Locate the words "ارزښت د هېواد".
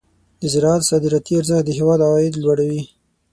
1.39-1.99